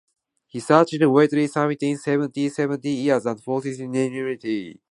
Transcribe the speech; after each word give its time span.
He 0.47 0.57
reached 0.67 0.93
Whitney's 1.03 1.53
summit 1.53 1.83
in 1.83 1.95
seventy 1.99 2.49
seven 2.49 2.81
hours 3.07 3.27
and 3.27 3.39
forty 3.43 3.71
six 3.71 3.87
minutes. 3.87 4.79